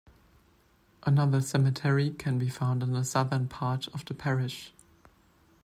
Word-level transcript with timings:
Another 1.03 1.41
cemetery 1.41 2.09
can 2.09 2.39
be 2.39 2.49
found 2.49 2.81
in 2.81 2.91
the 2.93 3.03
southern 3.05 3.47
part 3.47 3.87
of 3.89 4.03
the 4.05 4.15
parish. 4.15 4.73